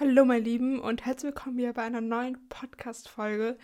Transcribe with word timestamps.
Hallo, 0.00 0.24
meine 0.24 0.40
Lieben, 0.42 0.80
und 0.80 1.04
herzlich 1.04 1.34
willkommen 1.34 1.58
hier 1.58 1.74
bei 1.74 1.82
einer 1.82 2.00
neuen 2.00 2.48
Podcast-Folge 2.48 3.58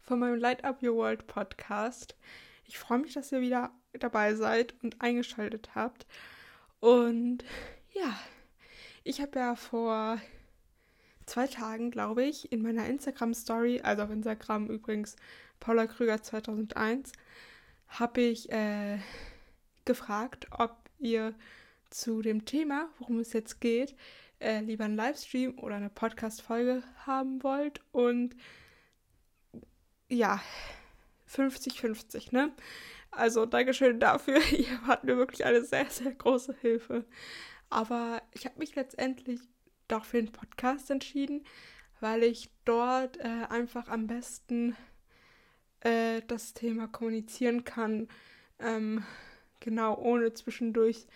von 0.00 0.20
meinem 0.20 0.36
Light 0.38 0.64
Up 0.64 0.82
Your 0.82 0.96
World 0.96 1.26
Podcast. 1.26 2.16
Ich 2.64 2.78
freue 2.78 3.00
mich, 3.00 3.12
dass 3.12 3.30
ihr 3.30 3.42
wieder 3.42 3.70
dabei 3.92 4.34
seid 4.34 4.74
und 4.82 5.02
eingeschaltet 5.02 5.74
habt. 5.74 6.06
Und 6.80 7.44
ja, 7.90 8.18
ich 9.04 9.20
habe 9.20 9.38
ja 9.38 9.54
vor 9.54 10.16
zwei 11.26 11.46
Tagen, 11.46 11.90
glaube 11.90 12.24
ich, 12.24 12.50
in 12.50 12.62
meiner 12.62 12.86
Instagram-Story, 12.86 13.82
also 13.82 14.04
auf 14.04 14.10
Instagram 14.10 14.68
übrigens 14.68 15.16
Paula 15.60 15.86
Krüger 15.86 16.22
2001, 16.22 17.12
habe 17.88 18.22
ich 18.22 18.50
äh, 18.50 18.96
gefragt, 19.84 20.46
ob 20.52 20.74
ihr 20.98 21.34
zu 21.92 22.22
dem 22.22 22.44
Thema, 22.44 22.88
worum 22.98 23.20
es 23.20 23.32
jetzt 23.32 23.60
geht, 23.60 23.94
äh, 24.40 24.60
lieber 24.60 24.84
einen 24.84 24.96
Livestream 24.96 25.58
oder 25.58 25.76
eine 25.76 25.90
Podcast-Folge 25.90 26.82
haben 27.06 27.42
wollt. 27.42 27.80
Und 27.92 28.34
ja, 30.08 30.42
50-50, 31.30 32.32
ne? 32.32 32.52
Also 33.10 33.46
Dankeschön 33.46 34.00
dafür. 34.00 34.40
Ihr 34.52 34.80
wart 34.86 35.04
mir 35.04 35.16
wirklich 35.16 35.44
eine 35.44 35.64
sehr, 35.64 35.88
sehr 35.90 36.12
große 36.12 36.54
Hilfe. 36.60 37.04
Aber 37.70 38.22
ich 38.32 38.44
habe 38.44 38.58
mich 38.58 38.74
letztendlich 38.74 39.40
doch 39.88 40.04
für 40.04 40.20
den 40.20 40.32
Podcast 40.32 40.90
entschieden, 40.90 41.44
weil 42.00 42.22
ich 42.22 42.50
dort 42.64 43.18
äh, 43.18 43.46
einfach 43.48 43.88
am 43.88 44.06
besten 44.06 44.76
äh, 45.80 46.22
das 46.26 46.54
Thema 46.54 46.88
kommunizieren 46.88 47.64
kann. 47.64 48.08
Ähm, 48.58 49.04
genau, 49.60 49.98
ohne 49.98 50.32
zwischendurch 50.34 51.06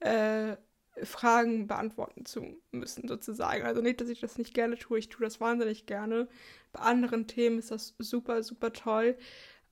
äh, 0.00 0.56
Fragen 1.04 1.66
beantworten 1.66 2.26
zu 2.26 2.60
müssen, 2.72 3.08
sozusagen. 3.08 3.64
Also 3.64 3.80
nicht, 3.80 4.00
dass 4.00 4.08
ich 4.08 4.20
das 4.20 4.38
nicht 4.38 4.54
gerne 4.54 4.76
tue, 4.76 4.98
ich 4.98 5.08
tue 5.08 5.24
das 5.24 5.40
wahnsinnig 5.40 5.86
gerne. 5.86 6.28
Bei 6.72 6.80
anderen 6.80 7.26
Themen 7.26 7.58
ist 7.58 7.70
das 7.70 7.94
super, 7.98 8.42
super 8.42 8.72
toll. 8.72 9.16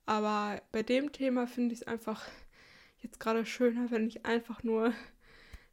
Aber 0.05 0.61
bei 0.71 0.81
dem 0.81 1.11
Thema 1.11 1.45
finde 1.45 1.73
ich 1.73 1.81
es 1.81 1.87
einfach 1.87 2.25
jetzt 2.99 3.19
gerade 3.19 3.45
schöner, 3.45 3.91
wenn 3.91 4.07
ich 4.07 4.25
einfach 4.25 4.63
nur 4.63 4.93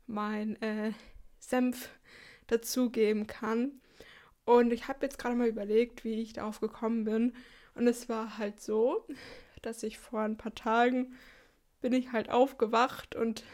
mein 0.07 0.61
äh, 0.63 0.93
Senf 1.39 1.91
dazugeben 2.47 3.27
kann. 3.27 3.81
Und 4.45 4.73
ich 4.73 4.89
habe 4.89 5.05
jetzt 5.07 5.19
gerade 5.19 5.35
mal 5.35 5.49
überlegt, 5.49 6.05
wie 6.05 6.21
ich 6.21 6.35
darauf 6.35 6.61
gekommen 6.61 7.05
bin. 7.05 7.35
Und 7.75 7.87
es 7.87 8.09
war 8.09 8.39
halt 8.39 8.61
so, 8.61 9.07
dass 9.63 9.83
ich 9.83 9.99
vor 9.99 10.21
ein 10.21 10.37
paar 10.37 10.55
Tagen 10.55 11.15
bin 11.81 11.93
ich 11.93 12.13
halt 12.13 12.31
aufgewacht 12.31 13.15
und 13.15 13.45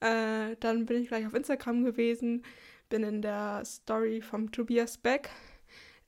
äh, 0.00 0.56
dann 0.60 0.86
bin 0.86 1.02
ich 1.02 1.08
gleich 1.08 1.26
auf 1.26 1.34
Instagram 1.34 1.84
gewesen, 1.84 2.44
bin 2.88 3.02
in 3.02 3.22
der 3.22 3.62
Story 3.64 4.20
vom 4.20 4.50
Tobias 4.50 4.98
Beck 4.98 5.30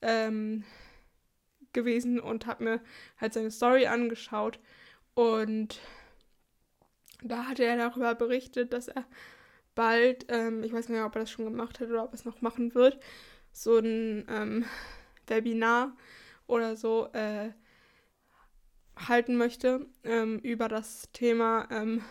ähm, 0.01 0.65
gewesen 1.73 2.21
und 2.21 2.47
habe 2.47 2.65
mir 2.65 2.81
halt 3.21 3.35
seine 3.35 3.51
Story 3.51 3.87
angeschaut. 3.87 4.59
Und 5.15 5.81
da 7.23 7.47
hatte 7.47 7.65
er 7.65 7.77
darüber 7.77 8.15
berichtet, 8.15 8.73
dass 8.73 8.89
er 8.89 9.05
bald, 9.75 10.27
ähm, 10.29 10.63
ich 10.63 10.73
weiß 10.73 10.89
nicht, 10.89 11.01
ob 11.01 11.15
er 11.15 11.21
das 11.21 11.31
schon 11.31 11.45
gemacht 11.45 11.81
hat 11.81 11.89
oder 11.89 12.05
ob 12.05 12.11
er 12.11 12.15
es 12.15 12.25
noch 12.25 12.41
machen 12.41 12.75
wird, 12.75 12.99
so 13.53 13.79
ein 13.79 14.27
ähm, 14.29 14.65
Webinar 15.27 15.97
oder 16.47 16.77
so 16.77 17.09
äh, 17.13 17.51
halten 18.97 19.37
möchte 19.37 19.87
ähm, 20.05 20.39
über 20.41 20.69
das 20.69 21.11
Thema 21.13 21.69
ähm, 21.71 22.03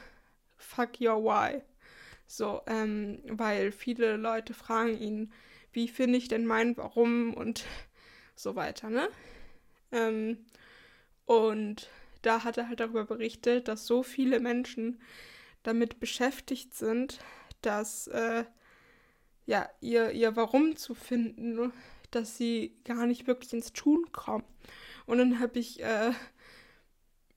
Fuck 0.58 1.02
Your 1.02 1.24
Why. 1.24 1.62
So, 2.32 2.62
ähm, 2.66 3.20
weil 3.28 3.74
viele 3.74 4.16
Leute 4.16 4.54
fragen 4.54 4.98
ihn, 4.98 5.34
wie 5.74 5.90
finde 5.90 6.18
ich 6.18 6.30
denn 6.30 6.46
mein 6.46 6.78
Warum 6.78 7.34
und 7.34 7.66
so 8.38 8.56
weiter, 8.56 8.90
ne? 8.90 9.10
Ähm, 9.92 10.38
und 11.26 11.90
da 12.22 12.46
hat 12.46 12.58
er 12.58 12.70
halt 12.70 12.80
darüber 12.80 13.04
berichtet, 13.04 13.68
dass 13.68 13.86
so 13.86 14.02
viele 14.02 14.40
Menschen 14.40 15.02
damit 15.64 16.00
beschäftigt 16.00 16.74
sind, 16.74 17.20
dass 17.62 18.08
äh, 18.08 18.46
ja 19.46 19.70
ihr, 19.82 20.12
ihr 20.12 20.34
Warum 20.38 20.78
zu 20.78 20.96
finden, 20.96 21.74
dass 22.12 22.38
sie 22.38 22.78
gar 22.86 23.08
nicht 23.08 23.28
wirklich 23.28 23.52
ins 23.52 23.74
Tun 23.74 24.10
kommen. 24.14 24.46
Und 25.06 25.18
dann 25.18 25.42
habe 25.42 25.60
ich 25.60 25.84
äh, 25.84 26.14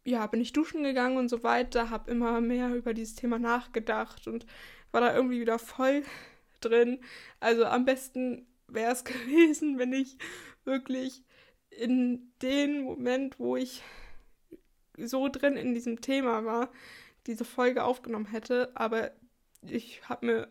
ja, 0.05 0.27
bin 0.27 0.41
ich 0.41 0.53
duschen 0.53 0.85
gegangen 0.85 1.17
und 1.17 1.29
so 1.29 1.43
weiter, 1.43 1.91
habe 1.91 2.11
immer 2.11 2.41
mehr 2.41 2.75
über 2.75 2.95
dieses 2.95 3.15
Thema 3.17 3.39
nachgedacht 3.39 4.29
und 4.29 4.47
war 4.95 5.01
da 5.01 5.15
irgendwie 5.15 5.41
wieder 5.41 5.59
voll 5.59 6.05
drin. 6.61 7.01
Also 7.41 7.67
am 7.67 7.85
besten 7.85 8.47
wäre 8.69 8.93
es 8.93 9.05
gewesen, 9.05 9.79
wenn 9.79 9.93
ich 9.93 10.17
wirklich 10.65 11.23
in 11.71 12.33
dem 12.41 12.83
Moment, 12.83 13.39
wo 13.39 13.57
ich 13.57 13.83
so 14.97 15.29
drin 15.29 15.57
in 15.57 15.75
diesem 15.75 16.01
Thema 16.01 16.45
war, 16.45 16.71
diese 17.27 17.45
Folge 17.45 17.83
aufgenommen 17.83 18.27
hätte. 18.27 18.71
Aber 18.75 19.11
ich 19.63 20.09
habe 20.09 20.27
mir 20.27 20.49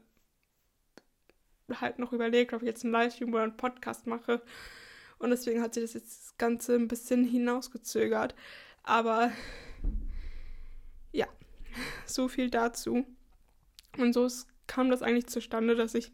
halt 1.80 1.98
noch 1.98 2.12
überlegt, 2.12 2.54
ob 2.54 2.62
ich 2.62 2.68
jetzt 2.68 2.84
einen 2.84 2.92
Livestream 2.92 3.34
oder 3.34 3.44
einen 3.44 3.58
Podcast 3.58 4.06
mache. 4.06 4.42
Und 5.20 5.30
deswegen 5.30 5.62
hat 5.62 5.74
sich 5.74 5.84
das 5.84 5.94
jetzt 5.94 6.22
das 6.22 6.38
Ganze 6.38 6.76
ein 6.76 6.90
bisschen 6.90 7.24
hinausgezögert. 7.24 8.36
Aber 8.84 9.32
ja, 11.14 11.28
so 12.06 12.28
viel 12.28 12.50
dazu. 12.50 13.06
Und 13.98 14.14
so 14.14 14.28
kam 14.68 14.90
das 14.90 15.02
eigentlich 15.02 15.28
zustande, 15.28 15.76
dass 15.76 15.94
ich 15.94 16.12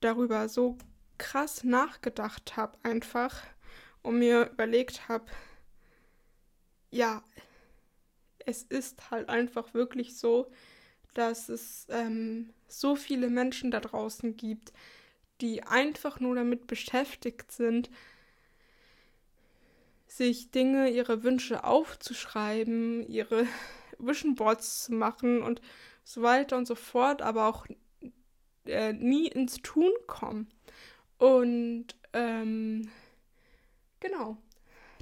darüber 0.00 0.48
so 0.48 0.78
krass 1.18 1.64
nachgedacht 1.64 2.56
habe, 2.56 2.78
einfach 2.82 3.42
und 4.02 4.18
mir 4.18 4.50
überlegt 4.52 5.08
habe, 5.08 5.26
ja, 6.90 7.22
es 8.46 8.62
ist 8.62 9.10
halt 9.10 9.28
einfach 9.28 9.74
wirklich 9.74 10.16
so, 10.16 10.50
dass 11.14 11.48
es 11.48 11.86
ähm, 11.90 12.52
so 12.68 12.96
viele 12.96 13.28
Menschen 13.28 13.70
da 13.70 13.80
draußen 13.80 14.36
gibt, 14.36 14.72
die 15.40 15.62
einfach 15.62 16.20
nur 16.20 16.34
damit 16.34 16.66
beschäftigt 16.66 17.52
sind, 17.52 17.90
sich 20.10 20.50
Dinge, 20.50 20.90
ihre 20.90 21.22
Wünsche 21.22 21.62
aufzuschreiben, 21.62 23.06
ihre 23.08 23.46
Vision 23.98 24.34
Boards 24.34 24.84
zu 24.84 24.92
machen 24.92 25.42
und 25.42 25.60
so 26.04 26.22
weiter 26.22 26.56
und 26.56 26.66
so 26.66 26.74
fort, 26.74 27.22
aber 27.22 27.46
auch 27.46 27.66
äh, 28.66 28.92
nie 28.92 29.28
ins 29.28 29.62
Tun 29.62 29.92
kommen. 30.08 30.50
Und 31.18 31.86
ähm, 32.12 32.90
genau, 34.00 34.36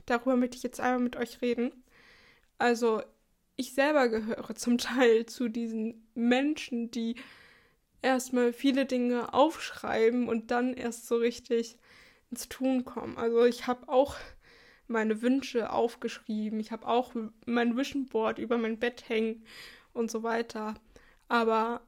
darüber 0.04 0.36
möchte 0.36 0.56
ich 0.56 0.62
jetzt 0.62 0.80
einmal 0.80 1.00
mit 1.00 1.16
euch 1.16 1.40
reden. 1.40 1.72
Also 2.58 3.02
ich 3.56 3.72
selber 3.72 4.08
gehöre 4.08 4.54
zum 4.56 4.76
Teil 4.78 5.24
zu 5.24 5.48
diesen 5.48 6.06
Menschen, 6.14 6.90
die 6.90 7.16
erstmal 8.02 8.52
viele 8.52 8.84
Dinge 8.84 9.32
aufschreiben 9.32 10.28
und 10.28 10.50
dann 10.50 10.74
erst 10.74 11.06
so 11.06 11.16
richtig 11.16 11.78
ins 12.30 12.48
Tun 12.50 12.84
kommen. 12.84 13.16
Also 13.16 13.46
ich 13.46 13.66
habe 13.66 13.88
auch 13.88 14.16
meine 14.88 15.22
Wünsche 15.22 15.70
aufgeschrieben. 15.70 16.60
Ich 16.60 16.72
habe 16.72 16.86
auch 16.86 17.14
mein 17.46 17.76
Vision 17.76 18.06
Board 18.06 18.38
über 18.38 18.58
mein 18.58 18.78
Bett 18.78 19.08
hängen 19.08 19.44
und 19.92 20.10
so 20.10 20.22
weiter. 20.22 20.74
Aber 21.28 21.82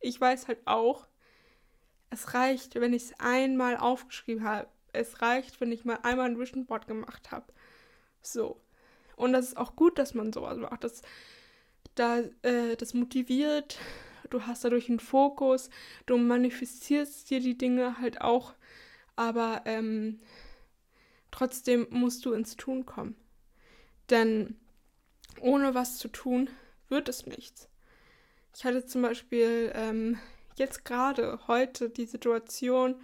ich 0.00 0.20
weiß 0.20 0.48
halt 0.48 0.60
auch, 0.64 1.06
es 2.10 2.34
reicht, 2.34 2.76
wenn 2.76 2.92
ich 2.92 3.04
es 3.04 3.14
einmal 3.18 3.76
aufgeschrieben 3.76 4.44
habe. 4.44 4.68
Es 4.92 5.20
reicht, 5.20 5.60
wenn 5.60 5.72
ich 5.72 5.84
mal 5.84 5.98
einmal 6.02 6.30
ein 6.30 6.38
Vision 6.38 6.66
Board 6.66 6.86
gemacht 6.86 7.30
habe. 7.30 7.52
So. 8.22 8.60
Und 9.16 9.32
das 9.32 9.48
ist 9.48 9.56
auch 9.56 9.76
gut, 9.76 9.98
dass 9.98 10.14
man 10.14 10.32
sowas 10.32 10.56
macht. 10.58 10.84
Das, 10.84 11.02
da, 11.94 12.20
äh, 12.42 12.76
das 12.76 12.94
motiviert. 12.94 13.78
Du 14.30 14.46
hast 14.46 14.64
dadurch 14.64 14.88
einen 14.88 15.00
Fokus. 15.00 15.70
Du 16.06 16.16
manifestierst 16.16 17.28
dir 17.28 17.40
die 17.40 17.58
Dinge 17.58 17.98
halt 17.98 18.20
auch. 18.20 18.54
Aber 19.16 19.62
ähm, 19.64 20.20
trotzdem 21.38 21.86
musst 21.90 22.24
du 22.24 22.32
ins 22.32 22.56
Tun 22.56 22.84
kommen. 22.84 23.14
Denn 24.10 24.56
ohne 25.40 25.72
was 25.72 25.98
zu 25.98 26.08
tun, 26.08 26.50
wird 26.88 27.08
es 27.08 27.26
nichts. 27.26 27.68
Ich 28.56 28.64
hatte 28.64 28.84
zum 28.86 29.02
Beispiel 29.02 29.70
ähm, 29.72 30.18
jetzt 30.56 30.84
gerade 30.84 31.38
heute 31.46 31.90
die 31.90 32.06
Situation, 32.06 32.96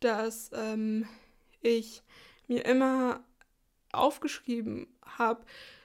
dass 0.00 0.50
ähm, 0.54 1.06
ich 1.60 2.02
mir 2.48 2.64
immer 2.64 3.22
aufgeschrieben 3.92 4.88
habe, 5.04 5.44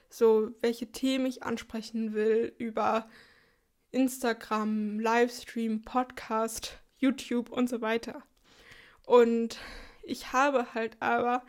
so 0.09 0.49
welche 0.61 0.91
Themen 0.91 1.27
ich 1.27 1.43
ansprechen 1.43 2.15
will 2.15 2.55
über 2.57 3.07
Instagram, 3.91 4.99
Livestream, 4.99 5.83
Podcast, 5.83 6.79
YouTube 6.97 7.51
und 7.51 7.69
so 7.69 7.81
weiter. 7.81 8.23
Und 9.05 9.59
ich 10.01 10.33
habe 10.33 10.73
halt 10.73 10.97
aber 10.99 11.43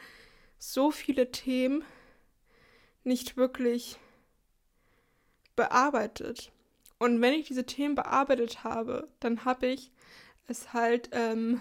so 0.73 0.91
viele 0.91 1.31
Themen 1.31 1.85
nicht 3.03 3.37
wirklich 3.37 3.99
bearbeitet. 5.57 6.51
Und 6.99 7.21
wenn 7.21 7.35
ich 7.35 7.47
diese 7.47 7.67
Themen 7.67 7.95
bearbeitet 7.95 8.65
habe, 8.65 9.09
dann 9.21 9.45
habe 9.45 9.67
ich 9.67 9.91
es 10.47 10.73
halt 10.73 11.11
ähm, 11.13 11.61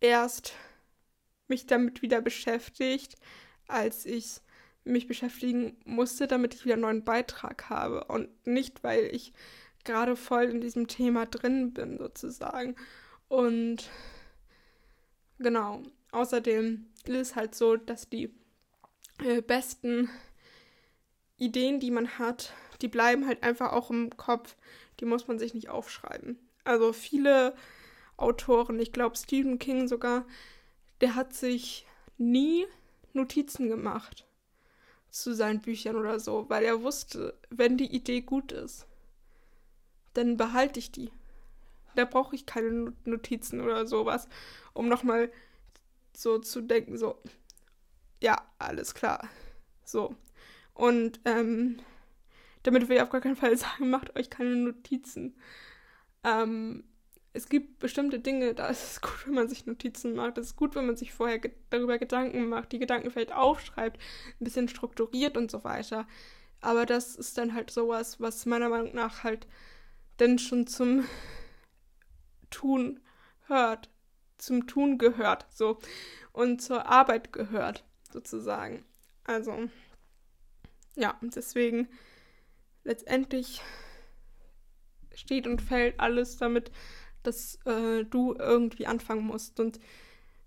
erst 0.00 0.54
mich 1.48 1.66
damit 1.66 2.00
wieder 2.00 2.20
beschäftigt, 2.20 3.16
als 3.66 4.06
ich 4.06 4.40
mich 4.84 5.08
beschäftigen 5.08 5.76
musste, 5.84 6.26
damit 6.26 6.54
ich 6.54 6.64
wieder 6.64 6.74
einen 6.74 6.82
neuen 6.82 7.04
Beitrag 7.04 7.68
habe 7.70 8.04
und 8.04 8.28
nicht, 8.46 8.84
weil 8.84 9.04
ich 9.12 9.32
gerade 9.84 10.16
voll 10.16 10.44
in 10.44 10.60
diesem 10.60 10.86
Thema 10.86 11.26
drin 11.26 11.72
bin, 11.72 11.98
sozusagen. 11.98 12.76
Und 13.28 13.90
genau, 15.38 15.82
außerdem 16.12 16.86
ist 17.04 17.16
es 17.16 17.36
halt 17.36 17.54
so, 17.54 17.76
dass 17.76 18.08
die 18.08 18.34
äh, 19.18 19.42
besten 19.42 20.08
Ideen, 21.36 21.80
die 21.80 21.90
man 21.90 22.18
hat, 22.18 22.52
die 22.82 22.88
bleiben 22.88 23.26
halt 23.26 23.42
einfach 23.42 23.72
auch 23.72 23.90
im 23.90 24.16
Kopf. 24.16 24.56
Die 25.00 25.04
muss 25.04 25.28
man 25.28 25.38
sich 25.38 25.54
nicht 25.54 25.68
aufschreiben. 25.68 26.38
Also 26.64 26.92
viele 26.92 27.54
Autoren, 28.16 28.78
ich 28.78 28.92
glaube 28.92 29.16
Stephen 29.16 29.58
King 29.58 29.88
sogar, 29.88 30.26
der 31.00 31.14
hat 31.14 31.32
sich 31.32 31.86
nie 32.18 32.66
Notizen 33.14 33.68
gemacht 33.68 34.26
zu 35.10 35.34
seinen 35.34 35.60
Büchern 35.60 35.96
oder 35.96 36.20
so, 36.20 36.48
weil 36.48 36.64
er 36.64 36.82
wusste, 36.82 37.34
wenn 37.48 37.76
die 37.76 37.92
Idee 37.94 38.20
gut 38.20 38.52
ist, 38.52 38.86
dann 40.14 40.36
behalte 40.36 40.78
ich 40.78 40.92
die. 40.92 41.10
Da 41.96 42.04
brauche 42.04 42.36
ich 42.36 42.46
keine 42.46 42.92
Notizen 43.04 43.60
oder 43.60 43.86
sowas, 43.86 44.28
um 44.74 44.88
nochmal 44.88 45.32
so 46.16 46.38
zu 46.38 46.60
denken, 46.60 46.96
so, 46.98 47.20
ja, 48.20 48.36
alles 48.58 48.94
klar. 48.94 49.28
So. 49.84 50.14
Und 50.74 51.20
ähm, 51.24 51.80
damit 52.62 52.88
will 52.88 52.96
ich 52.96 53.02
auf 53.02 53.10
gar 53.10 53.20
keinen 53.20 53.36
Fall 53.36 53.56
sagen, 53.56 53.90
macht 53.90 54.16
euch 54.16 54.30
keine 54.30 54.56
Notizen. 54.56 55.36
Ähm, 56.24 56.84
es 57.32 57.48
gibt 57.48 57.78
bestimmte 57.78 58.18
Dinge, 58.18 58.54
da 58.54 58.68
ist 58.68 58.84
es 58.92 59.00
gut, 59.00 59.26
wenn 59.26 59.34
man 59.34 59.48
sich 59.48 59.66
Notizen 59.66 60.14
macht. 60.14 60.38
Es 60.38 60.48
ist 60.48 60.56
gut, 60.56 60.74
wenn 60.74 60.86
man 60.86 60.96
sich 60.96 61.12
vorher 61.12 61.38
ge 61.38 61.52
darüber 61.70 61.98
Gedanken 61.98 62.48
macht, 62.48 62.72
die 62.72 62.78
Gedanken 62.78 63.10
vielleicht 63.10 63.32
aufschreibt, 63.32 63.98
ein 64.40 64.44
bisschen 64.44 64.68
strukturiert 64.68 65.36
und 65.36 65.50
so 65.50 65.62
weiter. 65.64 66.06
Aber 66.60 66.86
das 66.86 67.16
ist 67.16 67.38
dann 67.38 67.54
halt 67.54 67.70
sowas, 67.70 68.20
was 68.20 68.46
meiner 68.46 68.68
Meinung 68.68 68.94
nach 68.94 69.22
halt 69.24 69.46
dann 70.16 70.38
schon 70.38 70.66
zum 70.66 71.04
Tun 72.50 73.00
hört, 73.46 73.88
zum 74.40 74.66
Tun 74.66 74.98
gehört, 74.98 75.46
so 75.50 75.78
und 76.32 76.60
zur 76.62 76.86
Arbeit 76.86 77.32
gehört, 77.32 77.84
sozusagen. 78.12 78.84
Also 79.24 79.68
ja, 80.96 81.18
deswegen 81.22 81.88
letztendlich 82.84 83.62
steht 85.14 85.46
und 85.46 85.60
fällt 85.62 86.00
alles 86.00 86.36
damit, 86.36 86.70
dass 87.22 87.58
äh, 87.66 88.04
du 88.04 88.34
irgendwie 88.38 88.86
anfangen 88.86 89.24
musst. 89.24 89.60
Und 89.60 89.78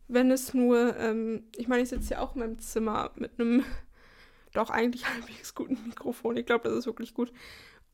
wenn 0.07 0.31
es 0.31 0.53
nur, 0.53 0.97
ähm, 0.97 1.47
ich 1.55 1.67
meine, 1.67 1.83
ich 1.83 1.89
sitze 1.89 2.15
ja 2.15 2.19
auch 2.19 2.33
in 2.35 2.41
meinem 2.41 2.59
Zimmer 2.59 3.11
mit 3.15 3.39
einem 3.39 3.63
doch 4.53 4.69
eigentlich 4.69 5.07
halbwegs 5.09 5.53
guten 5.55 5.77
Mikrofon. 5.87 6.37
Ich 6.37 6.45
glaube, 6.45 6.69
das 6.69 6.77
ist 6.77 6.85
wirklich 6.85 7.13
gut. 7.13 7.31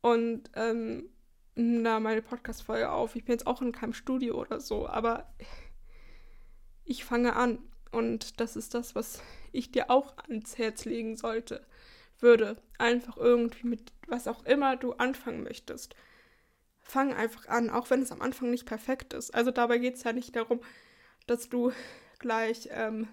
Und 0.01 0.49
ähm, 0.55 1.09
da 1.55 1.99
meine 1.99 2.21
Podcast-Folge 2.21 2.89
auf. 2.89 3.15
Ich 3.15 3.25
bin 3.25 3.33
jetzt 3.33 3.47
auch 3.47 3.61
in 3.61 3.73
keinem 3.73 3.93
Studio 3.93 4.39
oder 4.39 4.61
so, 4.61 4.87
aber 4.87 5.29
ich 6.89 7.05
fange 7.05 7.35
an. 7.35 7.59
Und 7.91 8.39
das 8.39 8.55
ist 8.55 8.73
das, 8.73 8.93
was 8.93 9.21
ich 9.51 9.71
dir 9.71 9.89
auch 9.89 10.17
ans 10.27 10.57
Herz 10.57 10.85
legen 10.85 11.15
sollte, 11.15 11.65
würde. 12.19 12.57
Einfach 12.77 13.17
irgendwie 13.17 13.67
mit 13.67 13.91
was 14.07 14.27
auch 14.27 14.45
immer 14.45 14.75
du 14.75 14.93
anfangen 14.93 15.43
möchtest 15.43 15.95
fang 16.89 17.13
einfach 17.13 17.47
an, 17.47 17.69
auch 17.69 17.89
wenn 17.89 18.01
es 18.01 18.11
am 18.11 18.21
Anfang 18.21 18.49
nicht 18.49 18.65
perfekt 18.65 19.13
ist. 19.13 19.33
Also 19.33 19.51
dabei 19.51 19.77
geht 19.77 19.95
es 19.95 20.03
ja 20.03 20.11
nicht 20.11 20.35
darum, 20.35 20.59
dass 21.27 21.47
du 21.49 21.71
gleich 22.17 22.69
ähm, 22.71 23.07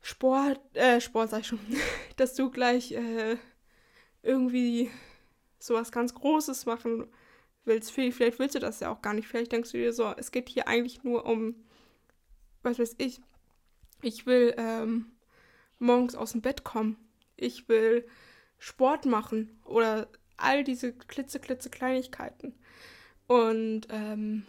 Sport, 0.00 0.60
äh, 0.74 1.00
Sport 1.00 1.30
sag 1.30 1.40
ich 1.40 1.46
schon, 1.46 1.60
dass 2.16 2.34
du 2.34 2.50
gleich 2.50 2.92
äh, 2.92 3.36
irgendwie 4.22 4.90
sowas 5.58 5.92
ganz 5.92 6.14
Großes 6.14 6.66
machen 6.66 7.06
willst. 7.64 7.92
Vielleicht 7.92 8.38
willst 8.38 8.56
du 8.56 8.58
das 8.58 8.80
ja 8.80 8.90
auch 8.90 9.00
gar 9.00 9.14
nicht. 9.14 9.28
Vielleicht 9.28 9.52
denkst 9.52 9.70
du 9.70 9.78
dir 9.78 9.92
so, 9.92 10.12
es 10.16 10.32
geht 10.32 10.48
hier 10.48 10.66
eigentlich 10.66 11.04
nur 11.04 11.24
um, 11.24 11.54
was 12.62 12.78
weiß 12.78 12.94
ich, 12.98 13.20
ich 14.02 14.26
will 14.26 14.54
ähm, 14.56 15.12
morgens 15.78 16.14
aus 16.14 16.32
dem 16.32 16.42
Bett 16.42 16.64
kommen. 16.64 16.96
Ich 17.36 17.68
will 17.68 18.06
Sport 18.58 19.06
machen 19.06 19.60
oder 19.64 20.08
all 20.36 20.64
diese 20.64 20.92
klitzeklitze 20.92 21.70
Kleinigkeiten. 21.70 22.54
Und 23.26 23.86
ähm, 23.90 24.44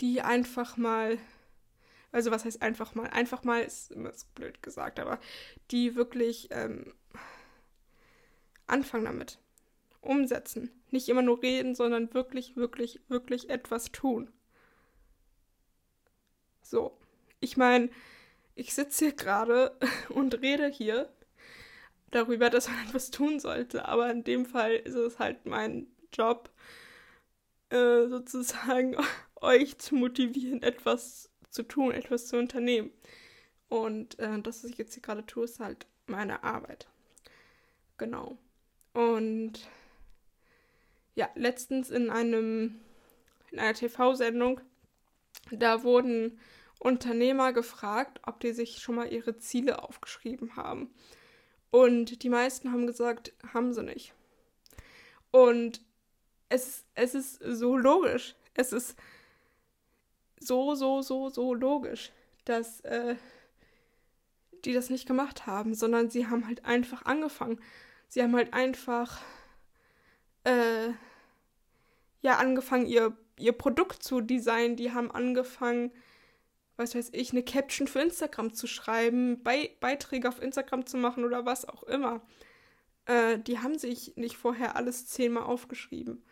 die 0.00 0.20
einfach 0.20 0.76
mal, 0.76 1.18
also 2.10 2.30
was 2.30 2.44
heißt 2.44 2.60
einfach 2.62 2.94
mal? 2.94 3.08
Einfach 3.08 3.44
mal 3.44 3.62
ist 3.62 3.92
immer 3.92 4.12
so 4.12 4.26
blöd 4.34 4.62
gesagt, 4.62 4.98
aber 4.98 5.18
die 5.70 5.94
wirklich 5.94 6.48
ähm, 6.50 6.92
anfangen 8.66 9.04
damit. 9.04 9.38
Umsetzen. 10.00 10.70
Nicht 10.90 11.08
immer 11.08 11.22
nur 11.22 11.42
reden, 11.42 11.76
sondern 11.76 12.12
wirklich, 12.12 12.56
wirklich, 12.56 13.00
wirklich 13.08 13.48
etwas 13.50 13.92
tun. 13.92 14.30
So. 16.62 16.96
Ich 17.40 17.56
meine, 17.56 17.90
ich 18.54 18.74
sitze 18.74 19.06
hier 19.06 19.14
gerade 19.14 19.76
und 20.08 20.40
rede 20.40 20.68
hier 20.68 21.12
darüber, 22.10 22.50
dass 22.50 22.68
man 22.68 22.78
etwas 22.88 23.10
tun 23.10 23.40
sollte. 23.40 23.86
Aber 23.86 24.10
in 24.10 24.24
dem 24.24 24.46
Fall 24.46 24.74
ist 24.74 24.94
es 24.94 25.18
halt 25.18 25.46
mein 25.46 25.86
Job, 26.12 26.50
äh, 27.70 28.06
sozusagen 28.08 28.96
euch 29.40 29.78
zu 29.78 29.94
motivieren, 29.96 30.62
etwas 30.62 31.30
zu 31.50 31.62
tun, 31.62 31.92
etwas 31.92 32.26
zu 32.26 32.38
unternehmen. 32.38 32.90
Und 33.68 34.18
äh, 34.18 34.40
das, 34.40 34.62
was 34.62 34.70
ich 34.70 34.78
jetzt 34.78 34.94
hier 34.94 35.02
gerade 35.02 35.26
tue, 35.26 35.44
ist 35.44 35.60
halt 35.60 35.86
meine 36.06 36.44
Arbeit. 36.44 36.86
Genau. 37.96 38.36
Und 38.92 39.68
ja, 41.14 41.28
letztens 41.34 41.90
in 41.90 42.10
einem 42.10 42.80
in 43.50 43.58
einer 43.58 43.74
TV-Sendung, 43.74 44.60
da 45.50 45.82
wurden 45.82 46.38
Unternehmer 46.78 47.52
gefragt, 47.52 48.20
ob 48.26 48.40
die 48.40 48.52
sich 48.52 48.78
schon 48.78 48.96
mal 48.96 49.12
ihre 49.12 49.36
Ziele 49.38 49.82
aufgeschrieben 49.82 50.56
haben. 50.56 50.92
Und 51.70 52.22
die 52.22 52.28
meisten 52.28 52.72
haben 52.72 52.86
gesagt, 52.86 53.32
haben 53.52 53.72
sie 53.72 53.82
nicht. 53.82 54.12
Und 55.30 55.80
es, 56.48 56.84
es 56.94 57.14
ist 57.14 57.40
so 57.42 57.76
logisch. 57.76 58.34
Es 58.54 58.72
ist 58.72 58.96
so, 60.38 60.74
so, 60.74 61.02
so, 61.02 61.30
so 61.30 61.54
logisch, 61.54 62.12
dass 62.44 62.80
äh, 62.80 63.16
die 64.64 64.72
das 64.72 64.90
nicht 64.90 65.06
gemacht 65.06 65.46
haben, 65.46 65.74
sondern 65.74 66.10
sie 66.10 66.26
haben 66.26 66.46
halt 66.46 66.64
einfach 66.64 67.04
angefangen. 67.04 67.60
Sie 68.08 68.22
haben 68.22 68.36
halt 68.36 68.52
einfach 68.52 69.22
äh, 70.44 70.88
ja 72.20 72.36
angefangen, 72.36 72.86
ihr, 72.86 73.16
ihr 73.38 73.52
Produkt 73.52 74.02
zu 74.02 74.20
designen. 74.20 74.76
Die 74.76 74.92
haben 74.92 75.10
angefangen, 75.10 75.92
was 76.76 76.94
weiß 76.94 77.10
ich, 77.12 77.32
eine 77.32 77.42
Caption 77.42 77.86
für 77.86 78.00
Instagram 78.00 78.54
zu 78.54 78.66
schreiben, 78.66 79.42
Be 79.42 79.70
Beiträge 79.80 80.28
auf 80.28 80.40
Instagram 80.40 80.86
zu 80.86 80.96
machen 80.96 81.24
oder 81.24 81.44
was 81.44 81.68
auch 81.68 81.82
immer. 81.84 82.22
Äh, 83.06 83.38
die 83.38 83.58
haben 83.58 83.78
sich 83.78 84.16
nicht 84.16 84.36
vorher 84.36 84.76
alles 84.76 85.06
zehnmal 85.06 85.44
aufgeschrieben, 85.44 86.24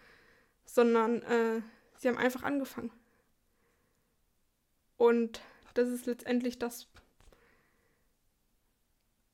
sondern 0.64 1.22
äh, 1.22 1.62
sie 1.98 2.08
haben 2.08 2.18
einfach 2.18 2.42
angefangen. 2.42 2.92
Und 4.96 5.40
das 5.74 5.88
ist 5.88 6.06
letztendlich 6.06 6.58
das, 6.58 6.86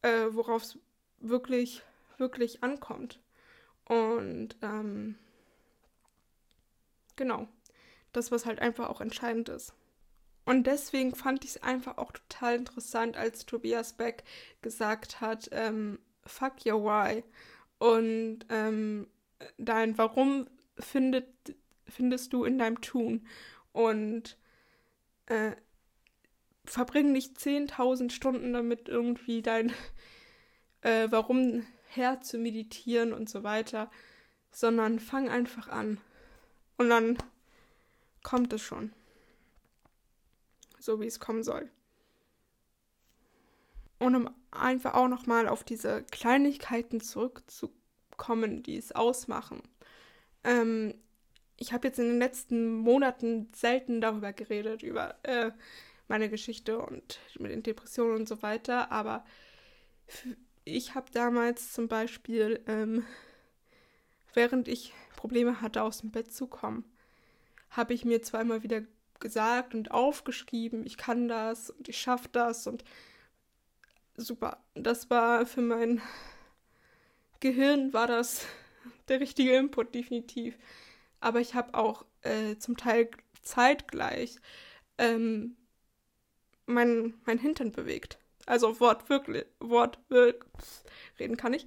äh, 0.03 0.27
worauf 0.31 0.63
es 0.63 0.79
wirklich, 1.19 1.83
wirklich 2.19 2.63
ankommt. 2.63 3.21
Und 3.85 4.57
ähm, 4.63 5.17
genau, 7.17 7.49
das, 8.13 8.31
was 8.31 8.47
halt 8.47 8.61
einfach 8.61 8.89
auch 8.89 9.01
entscheidend 9.01 9.49
ist. 9.49 9.75
Und 10.45 10.67
deswegen 10.67 11.15
fand 11.15 11.45
ich 11.45 11.51
es 11.51 11.63
einfach 11.63 11.99
auch 11.99 12.13
total 12.13 12.55
interessant, 12.55 13.17
als 13.17 13.47
Tobias 13.47 13.95
Beck 13.95 14.23
gesagt 14.63 15.21
hat, 15.21 15.49
ähm, 15.53 15.99
fuck 16.25 16.65
your 16.65 16.85
why. 16.85 17.25
Und 17.79 18.47
ähm, 18.49 19.09
dein 19.59 19.99
Warum 19.99 20.47
findet, 20.79 21.27
findest 21.89 22.33
du 22.33 22.45
in 22.45 22.59
deinem 22.59 22.81
Tun. 22.81 23.27
Und 23.73 24.39
äh, 25.27 25.53
verbring 26.65 27.13
nicht 27.13 27.37
10.000 27.39 28.11
Stunden 28.11 28.53
damit, 28.53 28.89
irgendwie 28.89 29.43
dein 29.43 29.73
äh, 30.83 31.09
Warum 31.11 31.67
her 31.89 32.21
zu 32.21 32.39
meditieren 32.39 33.13
und 33.13 33.29
so 33.29 33.43
weiter, 33.43 33.91
sondern 34.53 35.01
fang 35.01 35.29
einfach 35.29 35.69
an. 35.69 35.99
Und 36.77 36.89
dann 36.89 37.19
kommt 38.27 38.53
es 38.53 38.63
schon 38.63 38.93
so 40.87 41.01
wie 41.01 41.07
es 41.07 41.21
kommen 41.21 41.43
soll. 41.43 41.69
Und 43.99 44.15
um 44.15 44.31
einfach 44.51 44.95
auch 44.95 45.09
nochmal 45.09 45.49
auf 45.49 45.65
diese 45.65 46.03
Kleinigkeiten 46.05 47.01
zurückzukommen, 47.01 48.63
die 48.63 48.77
es 48.77 48.93
ausmachen. 48.93 49.63
Ähm, 50.45 50.95
ich 51.59 51.73
habe 51.73 51.89
jetzt 51.89 51.99
in 51.99 52.07
den 52.07 52.19
letzten 52.19 52.73
Monaten 52.73 53.51
selten 53.55 54.01
darüber 54.01 54.33
geredet, 54.33 54.83
über 54.83 55.17
äh, 55.25 55.51
meine 56.09 56.31
Geschichte 56.31 56.79
und 56.79 57.19
mit 57.39 57.51
den 57.51 57.63
Depressionen 57.63 58.17
und 58.17 58.29
so 58.29 58.43
weiter, 58.43 58.93
aber 58.93 59.25
ich 60.65 60.95
habe 60.95 61.11
damals 61.11 61.73
zum 61.73 61.89
Beispiel, 61.89 62.63
ähm, 62.67 63.05
während 64.35 64.69
ich 64.69 64.93
Probleme 65.17 65.63
hatte, 65.63 65.83
aus 65.83 66.03
dem 66.03 66.11
Bett 66.11 66.33
zu 66.33 66.47
kommen, 66.47 66.85
habe 67.71 67.95
ich 67.95 68.05
mir 68.05 68.23
zweimal 68.23 68.63
wieder 68.63 68.83
gesagt 69.21 69.75
und 69.75 69.91
aufgeschrieben, 69.91 70.85
ich 70.87 70.97
kann 70.97 71.29
das 71.29 71.71
und 71.71 71.89
ich 71.89 71.99
schaffe 71.99 72.29
das 72.33 72.67
und 72.67 72.85
super. 74.17 74.59
Das 74.75 75.11
war 75.11 75.47
für 75.47 75.63
mein 75.63 76.01
Gehirn 77.41 77.93
war 77.93 78.07
das 78.07 78.47
der 79.09 79.21
richtige 79.21 79.57
Input 79.57 79.95
definitiv. 79.95 80.57
Aber 81.21 81.41
ich 81.41 81.55
habe 81.55 81.75
auch 81.75 82.05
äh, 82.23 82.57
zum 82.59 82.77
Teil 82.77 83.11
zeitgleich 83.43 84.37
ähm, 84.99 85.57
mein, 86.67 87.15
mein 87.25 87.39
Hintern 87.39 87.73
bewegt. 87.73 88.19
Also 88.45 88.79
wortwörtlich, 88.81 89.47
wortwörtlich, 89.59 90.45
reden 91.19 91.37
kann 91.37 91.55
ich. 91.55 91.67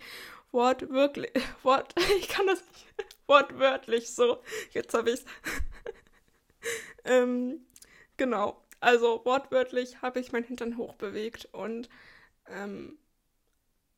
Wortwörtlich, 0.51 1.31
Wort, 1.63 1.93
ich 2.19 2.27
kann 2.27 2.47
das 2.47 2.63
nicht, 2.67 2.87
wortwörtlich 3.27 4.13
so. 4.13 4.41
Jetzt 4.71 4.93
habe 4.93 5.11
ich 5.11 5.19
es. 5.19 5.25
ähm, 7.03 7.65
genau, 8.17 8.63
also 8.79 9.23
wortwörtlich 9.25 10.01
habe 10.01 10.19
ich 10.19 10.31
mein 10.31 10.43
Hintern 10.43 10.77
hochbewegt 10.77 11.45
und 11.51 11.89
ähm, 12.47 12.97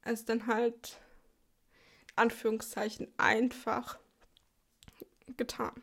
es 0.03 0.25
dann 0.25 0.47
halt 0.47 0.99
Anführungszeichen 2.15 3.07
einfach 3.17 3.97
getan. 5.37 5.81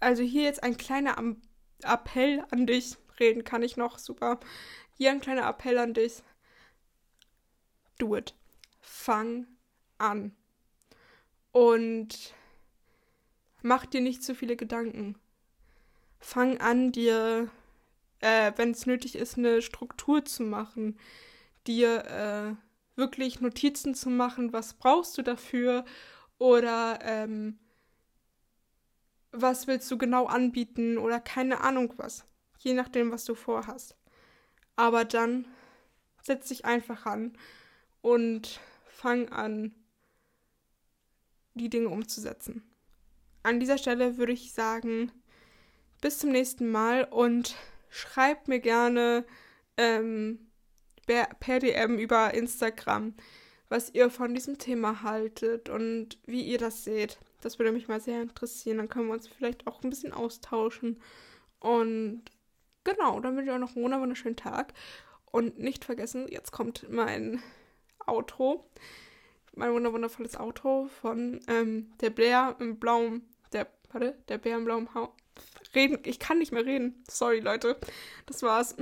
Also 0.00 0.22
hier 0.22 0.42
jetzt 0.42 0.62
ein 0.62 0.76
kleiner 0.76 1.16
Appell 1.82 2.44
an 2.50 2.66
dich. 2.66 2.96
Reden 3.18 3.44
kann 3.44 3.62
ich 3.62 3.76
noch 3.76 3.98
super. 3.98 4.40
Hier 4.94 5.10
ein 5.10 5.20
kleiner 5.20 5.48
Appell 5.48 5.78
an 5.78 5.94
dich. 5.94 6.22
Do 7.98 8.16
it. 8.16 8.34
Fang 8.88 9.48
an. 9.98 10.34
Und 11.50 12.34
mach 13.62 13.84
dir 13.84 14.00
nicht 14.00 14.22
zu 14.22 14.34
viele 14.34 14.56
Gedanken. 14.56 15.18
Fang 16.20 16.58
an, 16.58 16.92
dir, 16.92 17.50
äh, 18.20 18.52
wenn 18.56 18.70
es 18.70 18.86
nötig 18.86 19.16
ist, 19.16 19.36
eine 19.36 19.60
Struktur 19.60 20.24
zu 20.24 20.44
machen. 20.44 20.98
Dir 21.66 22.04
äh, 22.06 22.96
wirklich 22.96 23.40
Notizen 23.40 23.94
zu 23.94 24.08
machen, 24.08 24.52
was 24.52 24.74
brauchst 24.74 25.18
du 25.18 25.22
dafür 25.22 25.84
oder 26.38 27.00
ähm, 27.02 27.58
was 29.32 29.66
willst 29.66 29.90
du 29.90 29.98
genau 29.98 30.26
anbieten 30.26 30.96
oder 30.96 31.18
keine 31.18 31.60
Ahnung 31.60 31.92
was. 31.96 32.24
Je 32.58 32.72
nachdem, 32.72 33.10
was 33.10 33.24
du 33.24 33.34
vorhast. 33.34 33.96
Aber 34.76 35.04
dann 35.04 35.46
setz 36.22 36.48
dich 36.48 36.64
einfach 36.64 37.04
an 37.04 37.36
und 38.00 38.60
fang 38.96 39.28
an, 39.28 39.74
die 41.54 41.68
Dinge 41.68 41.88
umzusetzen. 41.88 42.62
An 43.42 43.60
dieser 43.60 43.78
Stelle 43.78 44.16
würde 44.16 44.32
ich 44.32 44.52
sagen, 44.52 45.12
bis 46.00 46.18
zum 46.18 46.30
nächsten 46.30 46.70
Mal 46.70 47.04
und 47.04 47.56
schreibt 47.90 48.48
mir 48.48 48.58
gerne 48.58 49.24
ähm, 49.76 50.50
per 51.06 51.58
DM 51.58 51.98
über 51.98 52.34
Instagram, 52.34 53.14
was 53.68 53.94
ihr 53.94 54.10
von 54.10 54.34
diesem 54.34 54.58
Thema 54.58 55.02
haltet 55.02 55.68
und 55.68 56.18
wie 56.26 56.42
ihr 56.42 56.58
das 56.58 56.84
seht. 56.84 57.18
Das 57.42 57.58
würde 57.58 57.72
mich 57.72 57.88
mal 57.88 58.00
sehr 58.00 58.22
interessieren. 58.22 58.78
Dann 58.78 58.88
können 58.88 59.08
wir 59.08 59.14
uns 59.14 59.28
vielleicht 59.28 59.66
auch 59.66 59.82
ein 59.82 59.90
bisschen 59.90 60.12
austauschen. 60.12 61.00
Und 61.60 62.22
genau, 62.84 63.20
dann 63.20 63.36
wünsche 63.36 63.50
ich 63.50 63.54
euch 63.54 63.60
noch 63.60 63.76
einen 63.76 64.00
wunderschönen 64.00 64.36
Tag. 64.36 64.72
Und 65.30 65.58
nicht 65.58 65.84
vergessen, 65.84 66.26
jetzt 66.28 66.50
kommt 66.50 66.86
mein 66.90 67.42
Outro. 68.06 68.68
Mein 69.54 69.72
wundervolles 69.72 70.36
Outro 70.38 70.88
von 71.00 71.40
ähm, 71.48 71.92
der 72.00 72.10
Bär 72.10 72.56
im 72.60 72.78
blauen, 72.78 73.22
der, 73.52 73.66
warte, 73.90 74.16
der 74.28 74.38
Bär 74.38 74.56
im 74.56 74.64
blauen 74.64 74.92
Haus. 74.94 75.10
Reden, 75.74 75.98
ich 76.04 76.18
kann 76.18 76.38
nicht 76.38 76.52
mehr 76.52 76.64
reden. 76.64 77.02
Sorry, 77.08 77.40
Leute. 77.40 77.78
Das 78.26 78.42
war's. 78.42 78.76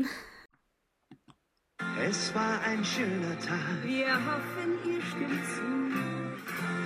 Es 2.00 2.34
war 2.34 2.60
ein 2.60 2.84
schöner 2.84 3.38
Tag. 3.38 3.84
Wir 3.84 4.14
hoffen, 4.14 4.78
ihr 4.84 5.02
stimmt 5.02 5.44
zu. 5.44 5.74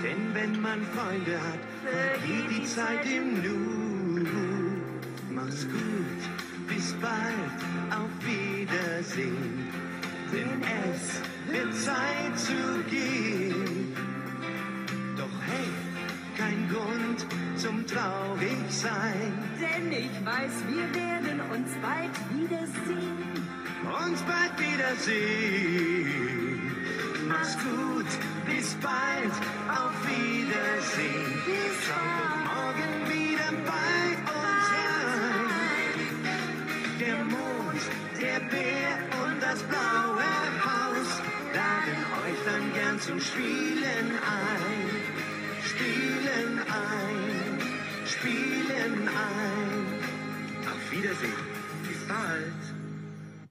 Denn 0.03 0.33
wenn 0.33 0.61
man 0.61 0.83
Freunde 0.83 1.39
hat, 1.41 1.59
vergeht 1.83 2.49
die 2.49 2.65
Zeit 2.65 3.05
im 3.05 3.41
Nu. 3.41 4.25
Mach's 5.29 5.65
gut, 5.65 6.67
bis 6.67 6.93
bald, 6.93 7.59
auf 7.91 8.25
Wiedersehen. 8.25 9.88
Denn 10.31 10.61
es 10.91 11.21
wird 11.51 11.73
Zeit 11.75 12.37
zu 12.37 12.83
gehen. 12.89 13.95
Doch 15.17 15.35
hey, 15.47 15.69
kein 16.37 16.69
Grund 16.69 17.25
zum 17.55 17.85
traurig 17.87 18.57
sein. 18.69 19.33
Denn 19.59 19.91
ich 19.91 20.25
weiß, 20.25 20.63
wir 20.67 20.93
werden 20.95 21.41
uns 21.51 21.69
bald 21.81 22.15
wiedersehen. 22.33 23.17
Uns 23.83 24.21
bald 24.21 24.59
wiedersehen. 24.59 26.19
Mach's 27.27 27.55
gut, 27.57 28.07
bis 28.45 28.75
bald, 28.75 29.33
auf 29.67 29.93
Wiedersehen. 30.07 31.41
Schau 31.85 32.09
doch 32.19 32.37
morgen 32.51 32.91
wieder 33.07 33.51
bei 33.65 33.98
Der 36.99 37.23
Mond, 37.23 37.81
der 38.21 38.41
Bär 38.49 38.97
und 39.23 39.41
das 39.41 39.63
blaue 39.63 40.21
Haus 40.65 41.21
laden 41.53 42.03
euch 42.25 42.45
dann 42.45 42.73
gern 42.73 42.99
zum 42.99 43.17
Spielen 43.21 44.11
ein. 44.19 44.89
Spielen 45.63 46.59
ein, 46.59 48.05
spielen 48.05 49.07
ein. 49.07 49.85
Auf 50.67 50.91
Wiedersehen, 50.91 51.31
bis 51.87 52.05
bald. 52.05 53.49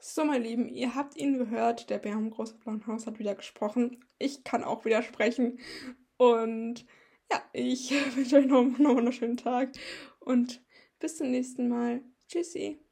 So, 0.00 0.24
meine 0.24 0.42
Lieben, 0.42 0.68
ihr 0.68 0.96
habt 0.96 1.16
ihn 1.16 1.38
gehört. 1.38 1.88
Der 1.88 1.98
Bär 1.98 2.14
im 2.14 2.30
großen 2.30 2.58
blauen 2.58 2.84
Haus 2.88 3.06
hat 3.06 3.20
wieder 3.20 3.36
gesprochen. 3.36 4.04
Ich 4.18 4.42
kann 4.42 4.64
auch 4.64 4.84
wieder 4.84 5.02
sprechen. 5.02 5.60
Und 6.16 6.84
ja, 7.30 7.40
ich 7.52 7.92
wünsche 8.16 8.38
euch 8.38 8.46
noch 8.46 8.62
einen 8.62 8.76
wunderschönen 8.76 9.36
Tag. 9.36 9.70
Und 10.18 10.64
bis 10.98 11.16
zum 11.18 11.30
nächsten 11.30 11.68
Mal. 11.68 12.02
Tschüssi. 12.28 12.85